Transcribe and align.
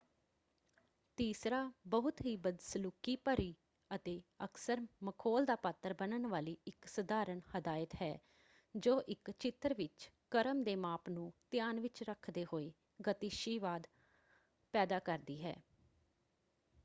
ਤੀਸਰਾ 1.17 1.57
ਬਹੁਤ 1.87 2.21
ਹੀ 2.25 2.35
ਬਦਸਲੂਕੀ 2.37 3.15
ਭਰੀ 3.15 3.53
ਅਤੇ 3.91 4.21
ਅਕਸਰ 4.43 4.81
ਮਖੌਲ 5.03 5.45
ਦਾ 5.45 5.55
ਪਾਤਰ 5.55 5.93
ਬਣਨ 5.93 6.25
ਵਾਲੀ 6.27 6.57
ਇੱਕ 6.67 6.85
ਸਧਾਰਣ 6.85 7.41
ਹਦਾਇਤ 7.57 7.95
ਹੈ 8.01 8.17
ਜੋ 8.75 8.99
ਇੱਕ 9.07 9.31
ਚਿੱਤਰ 9.31 9.73
ਵਿੱਚ 9.73 10.09
ਕ੍ਰਮ 10.31 10.63
ਦੇ 10.63 10.75
ਮਾਪ 10.75 11.09
ਨੂੰ 11.09 11.31
ਧਿਆਨ 11.51 11.79
ਵਿੱਚ 11.79 12.03
ਰੱਖਦੇ 12.03 12.45
ਹੋਏ 12.53 12.71
ਗਤੀਸ਼ੀਵਾਦ 13.07 13.87
ਪੈਦਾ 14.73 14.99
ਕਰਦੀ 14.99 15.43
ਹੈ। 15.43 15.55